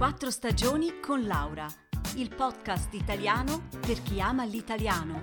Quattro 0.00 0.30
stagioni 0.30 0.98
con 0.98 1.26
Laura, 1.26 1.66
il 2.14 2.34
podcast 2.34 2.94
italiano 2.94 3.68
per 3.78 4.02
chi 4.02 4.18
ama 4.18 4.44
l'italiano. 4.44 5.22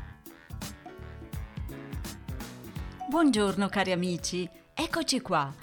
Buongiorno 3.08 3.68
cari 3.68 3.92
amici, 3.92 4.50
eccoci 4.74 5.20
qua. 5.20 5.54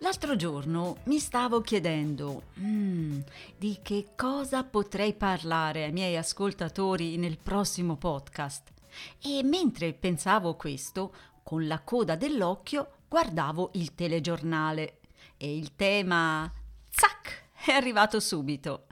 L'altro 0.00 0.34
giorno 0.34 0.96
mi 1.04 1.20
stavo 1.20 1.60
chiedendo 1.60 2.46
mm, 2.58 3.20
di 3.56 3.78
che 3.80 4.08
cosa 4.16 4.64
potrei 4.64 5.14
parlare 5.14 5.84
ai 5.84 5.92
miei 5.92 6.16
ascoltatori 6.16 7.16
nel 7.16 7.38
prossimo 7.38 7.94
podcast. 7.94 8.74
E 9.22 9.42
mentre 9.42 9.92
pensavo 9.92 10.56
questo, 10.56 11.14
con 11.42 11.66
la 11.66 11.80
coda 11.80 12.16
dell'occhio 12.16 12.92
guardavo 13.08 13.70
il 13.74 13.94
telegiornale 13.94 15.00
e 15.36 15.56
il 15.56 15.76
tema, 15.76 16.50
zac, 16.90 17.48
è 17.64 17.72
arrivato 17.72 18.20
subito. 18.20 18.86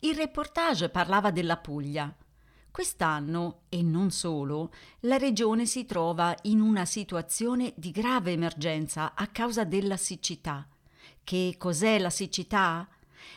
Il 0.00 0.14
reportage 0.14 0.88
parlava 0.88 1.30
della 1.30 1.56
Puglia. 1.56 2.14
Quest'anno, 2.70 3.62
e 3.70 3.82
non 3.82 4.10
solo, 4.10 4.70
la 5.00 5.16
regione 5.16 5.64
si 5.64 5.86
trova 5.86 6.36
in 6.42 6.60
una 6.60 6.84
situazione 6.84 7.72
di 7.76 7.90
grave 7.90 8.32
emergenza 8.32 9.14
a 9.14 9.26
causa 9.28 9.64
della 9.64 9.96
siccità. 9.96 10.68
Che 11.24 11.54
cos'è 11.56 11.98
la 11.98 12.10
siccità? 12.10 12.86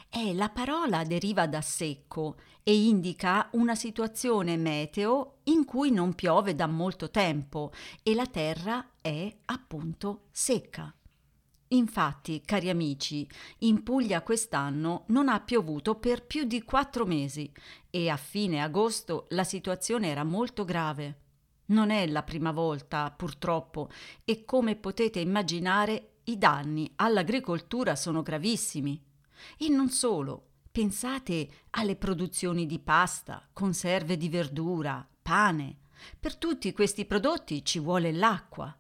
Eh, 0.10 0.34
la 0.34 0.50
parola 0.50 1.04
deriva 1.04 1.48
da 1.48 1.62
secco 1.62 2.38
e 2.64 2.76
indica 2.76 3.50
una 3.54 3.76
situazione 3.76 4.58
meteo 4.58 5.40
in 5.46 5.66
cui 5.66 5.92
non 5.92 6.14
piove 6.14 6.56
da 6.56 6.68
molto 6.68 7.10
tempo 7.10 7.72
e 8.04 8.14
la 8.14 8.26
terra 8.26 8.92
è 9.02 9.36
appunto 9.46 10.28
secca. 10.32 10.94
Infatti, 11.72 12.42
cari 12.44 12.70
amici, 12.70 13.30
in 13.60 13.84
Puglia 13.84 14.24
quest'anno 14.24 15.04
non 15.10 15.30
ha 15.30 15.40
piovuto 15.40 15.96
per 15.96 16.26
più 16.26 16.46
di 16.46 16.64
quattro 16.64 17.06
mesi 17.06 17.52
e 17.92 18.10
a 18.10 18.18
fine 18.18 18.64
agosto 18.64 19.28
la 19.30 19.44
situazione 19.44 20.08
era 20.08 20.24
molto 20.24 20.66
grave. 20.66 21.20
Non 21.66 21.92
è 21.92 22.08
la 22.08 22.24
prima 22.24 22.52
volta, 22.52 23.12
purtroppo, 23.12 23.90
e 24.26 24.46
come 24.46 24.76
potete 24.76 25.20
immaginare 25.20 26.14
i 26.24 26.40
danni 26.40 26.92
all'agricoltura 26.96 27.96
sono 27.96 28.24
gravissimi. 28.24 29.09
E 29.58 29.70
non 29.70 29.90
solo, 29.90 30.48
pensate 30.72 31.50
alle 31.72 31.96
produzioni 31.96 32.66
di 32.66 32.80
pasta, 32.80 33.48
conserve 33.54 34.18
di 34.18 34.30
verdura, 34.30 35.08
pane. 35.22 35.78
Per 36.20 36.38
tutti 36.38 36.72
questi 36.72 37.06
prodotti 37.06 37.64
ci 37.66 37.80
vuole 37.80 38.12
l'acqua. 38.12 38.76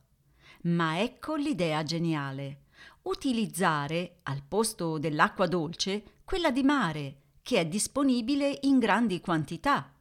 Ma 0.63 0.99
ecco 1.01 1.35
l'idea 1.35 1.83
geniale. 1.83 2.63
Utilizzare, 3.03 4.19
al 4.23 4.43
posto 4.47 4.97
dell'acqua 4.97 5.47
dolce, 5.47 6.21
quella 6.23 6.51
di 6.51 6.63
mare, 6.63 7.21
che 7.41 7.59
è 7.59 7.65
disponibile 7.65 8.59
in 8.61 8.77
grandi 8.77 9.19
quantità. 9.19 9.93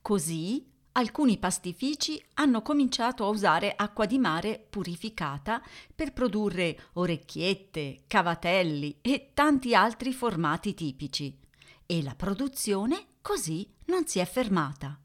Così 0.00 0.66
alcuni 0.92 1.38
pastifici 1.38 2.22
hanno 2.34 2.62
cominciato 2.62 3.24
a 3.24 3.28
usare 3.28 3.72
acqua 3.76 4.06
di 4.06 4.18
mare 4.18 4.64
purificata 4.68 5.62
per 5.94 6.12
produrre 6.12 6.78
orecchiette, 6.94 8.04
cavatelli 8.06 8.98
e 9.00 9.30
tanti 9.34 9.74
altri 9.74 10.12
formati 10.12 10.74
tipici. 10.74 11.38
E 11.86 12.02
la 12.02 12.14
produzione 12.14 13.06
così 13.20 13.68
non 13.86 14.06
si 14.06 14.18
è 14.18 14.24
fermata. 14.24 14.98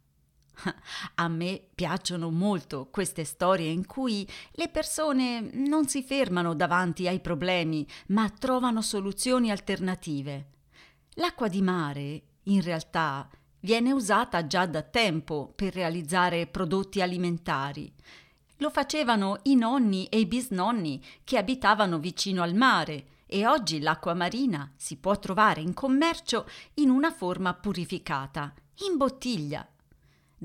A 1.16 1.28
me 1.28 1.68
piacciono 1.76 2.30
molto 2.30 2.88
queste 2.90 3.24
storie 3.24 3.70
in 3.70 3.86
cui 3.86 4.28
le 4.52 4.70
persone 4.70 5.42
non 5.54 5.88
si 5.88 6.04
fermano 6.04 6.54
davanti 6.54 7.08
ai 7.08 7.20
problemi, 7.20 7.86
ma 8.08 8.30
trovano 8.30 8.82
soluzioni 8.82 9.52
alternative. 9.52 10.50
L'acqua 11.16 11.48
di 11.48 11.62
mare, 11.62 12.24
in 12.44 12.62
realtà, 12.62 13.28
viene 13.66 13.92
usata 13.92 14.46
già 14.46 14.68
da 14.68 14.84
tempo 14.84 15.52
per 15.54 15.74
realizzare 15.74 16.46
prodotti 16.46 17.02
alimentari. 17.02 17.92
Lo 18.58 18.70
facevano 18.70 19.40
i 19.44 19.56
nonni 19.56 20.06
e 20.06 20.20
i 20.20 20.28
bisnonni 20.28 21.04
che 21.24 21.38
abitavano 21.38 21.98
vicino 21.98 22.44
al 22.44 22.54
mare 22.54 23.08
e 23.26 23.46
oggi 23.48 23.82
l'acqua 23.82 24.14
marina 24.14 24.72
si 24.78 24.98
può 24.98 25.18
trovare 25.18 25.62
in 25.62 25.74
commercio 25.74 26.48
in 26.76 26.90
una 26.90 27.12
forma 27.12 27.54
purificata, 27.56 28.54
in 28.88 28.98
bottiglia. 28.98 29.68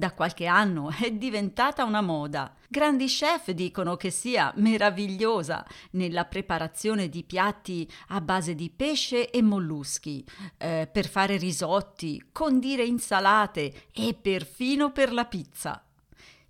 Da 0.00 0.12
qualche 0.12 0.46
anno 0.46 0.90
è 0.98 1.12
diventata 1.12 1.84
una 1.84 2.00
moda. 2.00 2.54
Grandi 2.70 3.04
chef 3.04 3.50
dicono 3.50 3.96
che 3.96 4.08
sia 4.08 4.50
meravigliosa 4.56 5.62
nella 5.90 6.24
preparazione 6.24 7.10
di 7.10 7.22
piatti 7.22 7.86
a 8.08 8.22
base 8.22 8.54
di 8.54 8.70
pesce 8.70 9.28
e 9.28 9.42
molluschi, 9.42 10.26
eh, 10.56 10.88
per 10.90 11.06
fare 11.06 11.36
risotti, 11.36 12.28
condire 12.32 12.82
insalate 12.82 13.88
e 13.92 14.14
perfino 14.14 14.90
per 14.90 15.12
la 15.12 15.26
pizza. 15.26 15.84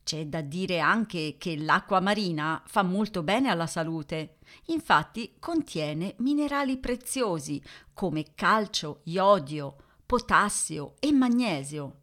C'è 0.05 0.27
da 0.27 0.43
dire 0.43 0.79
anche 0.79 1.35
che 1.37 1.57
l'acqua 1.57 1.99
marina 1.99 2.63
fa 2.67 2.85
molto 2.85 3.25
bene 3.25 3.51
alla 3.51 3.67
salute. 3.67 4.37
Infatti 4.67 5.35
contiene 5.41 6.15
minerali 6.19 6.79
preziosi 6.79 7.61
come 7.95 8.27
calcio, 8.37 9.01
iodio, 9.07 9.75
potassio 10.07 10.95
e 11.01 11.11
magnesio. 11.11 12.00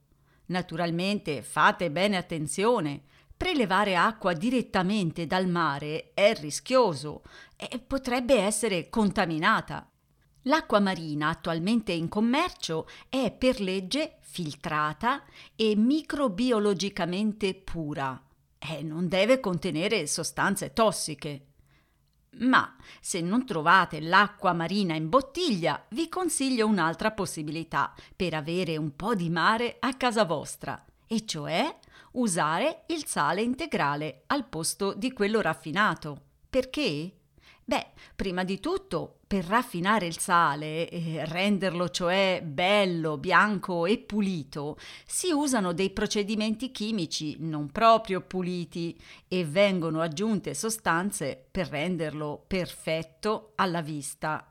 Naturalmente 0.47 1.41
fate 1.41 1.91
bene 1.91 2.17
attenzione. 2.17 3.03
Prelevare 3.35 3.95
acqua 3.95 4.33
direttamente 4.33 5.27
dal 5.27 5.47
mare 5.47 6.11
è 6.13 6.33
rischioso 6.33 7.21
e 7.55 7.79
potrebbe 7.79 8.39
essere 8.39 8.89
contaminata. 8.89 9.89
L'acqua 10.43 10.79
marina 10.79 11.29
attualmente 11.29 11.91
in 11.91 12.07
commercio 12.07 12.87
è 13.09 13.31
per 13.31 13.59
legge 13.59 14.17
filtrata 14.21 15.23
e 15.55 15.75
microbiologicamente 15.75 17.53
pura 17.53 18.21
e 18.57 18.81
non 18.81 19.07
deve 19.07 19.39
contenere 19.39 20.07
sostanze 20.07 20.73
tossiche. 20.73 21.46
Ma 22.39 22.75
se 23.01 23.21
non 23.21 23.45
trovate 23.45 23.99
l'acqua 23.99 24.53
marina 24.53 24.95
in 24.95 25.09
bottiglia, 25.09 25.83
vi 25.89 26.07
consiglio 26.09 26.67
un'altra 26.67 27.11
possibilità 27.11 27.93
per 28.15 28.33
avere 28.33 28.77
un 28.77 28.95
po' 28.95 29.15
di 29.15 29.29
mare 29.29 29.77
a 29.79 29.93
casa 29.95 30.23
vostra, 30.23 30.83
e 31.07 31.25
cioè 31.25 31.75
usare 32.13 32.83
il 32.87 33.05
sale 33.05 33.41
integrale 33.41 34.23
al 34.27 34.45
posto 34.47 34.93
di 34.93 35.13
quello 35.13 35.41
raffinato. 35.41 36.21
Perché? 36.49 37.11
Beh, 37.63 37.91
prima 38.15 38.43
di 38.43 38.59
tutto, 38.59 39.16
per 39.27 39.43
raffinare 39.43 40.05
il 40.07 40.17
sale, 40.17 40.89
e 40.89 41.25
renderlo 41.25 41.89
cioè 41.89 42.41
bello, 42.45 43.17
bianco 43.17 43.85
e 43.85 43.97
pulito, 43.97 44.77
si 45.05 45.31
usano 45.31 45.73
dei 45.73 45.89
procedimenti 45.89 46.71
chimici 46.71 47.35
non 47.39 47.69
proprio 47.69 48.21
puliti 48.21 48.97
e 49.27 49.43
vengono 49.43 49.99
aggiunte 49.99 50.53
sostanze 50.53 51.45
per 51.51 51.67
renderlo 51.67 52.45
perfetto 52.47 53.51
alla 53.55 53.81
vista. 53.81 54.49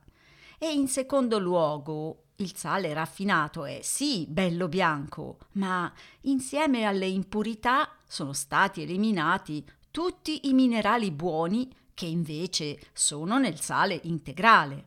E 0.58 0.70
in 0.70 0.88
secondo 0.88 1.38
luogo, 1.38 2.24
il 2.36 2.54
sale 2.54 2.92
raffinato 2.92 3.64
è 3.64 3.78
sì 3.82 4.26
bello 4.28 4.68
bianco, 4.68 5.38
ma 5.52 5.90
insieme 6.22 6.84
alle 6.84 7.06
impurità 7.06 7.90
sono 8.06 8.34
stati 8.34 8.82
eliminati 8.82 9.64
tutti 9.90 10.48
i 10.48 10.52
minerali 10.52 11.10
buoni 11.10 11.72
che 11.96 12.04
invece 12.04 12.78
sono 12.92 13.38
nel 13.38 13.58
sale 13.58 13.98
integrale. 14.04 14.84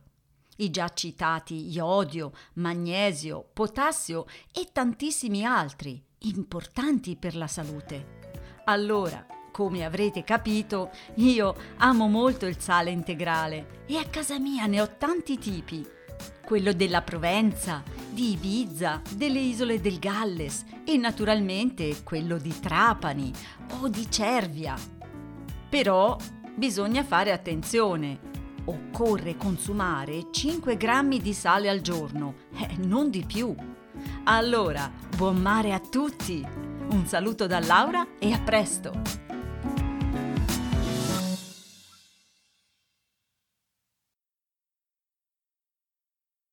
I 0.58 0.70
già 0.70 0.88
citati 0.90 1.68
iodio, 1.68 2.30
magnesio, 2.54 3.50
potassio 3.52 4.26
e 4.52 4.68
tantissimi 4.70 5.44
altri, 5.44 6.00
importanti 6.18 7.16
per 7.16 7.34
la 7.34 7.48
salute. 7.48 8.18
Allora, 8.66 9.26
come 9.50 9.84
avrete 9.84 10.22
capito, 10.22 10.90
io 11.16 11.56
amo 11.78 12.06
molto 12.06 12.46
il 12.46 12.60
sale 12.60 12.90
integrale 12.90 13.82
e 13.86 13.96
a 13.96 14.04
casa 14.04 14.38
mia 14.38 14.66
ne 14.66 14.80
ho 14.80 14.96
tanti 14.96 15.36
tipi. 15.36 15.84
Quello 16.44 16.72
della 16.72 17.02
Provenza, 17.02 17.82
di 18.08 18.32
Ibiza, 18.32 19.02
delle 19.16 19.40
isole 19.40 19.80
del 19.80 19.98
Galles 19.98 20.64
e 20.84 20.96
naturalmente 20.96 22.04
quello 22.04 22.38
di 22.38 22.56
Trapani 22.60 23.32
o 23.80 23.88
di 23.88 24.08
Cervia. 24.08 24.76
Però 25.68 26.16
bisogna 26.54 27.04
fare 27.04 27.32
attenzione. 27.32 28.18
Occorre 28.64 29.36
consumare 29.36 30.26
5 30.30 30.76
grammi 30.76 31.20
di 31.20 31.32
sale 31.32 31.68
al 31.68 31.80
giorno, 31.80 32.34
eh, 32.54 32.76
non 32.78 33.10
di 33.10 33.24
più. 33.26 33.54
Allora, 34.24 34.90
buon 35.16 35.36
mare 35.36 35.72
a 35.72 35.80
tutti! 35.80 36.46
Un 36.90 37.06
saluto 37.06 37.46
da 37.46 37.60
Laura 37.60 38.06
e 38.18 38.32
a 38.32 38.40
presto! 38.40 39.19